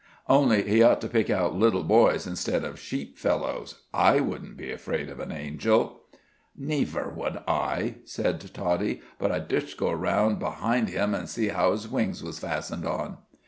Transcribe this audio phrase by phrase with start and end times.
[0.27, 3.83] "Only he ought to pick out little boys instead of sheep fellows.
[3.93, 6.01] I wouldn't be afraid of an angel."
[6.59, 11.71] "Neiver would I," said Toddie, "but I dzust go round behind him an' see how
[11.73, 13.17] his wings was fastened on."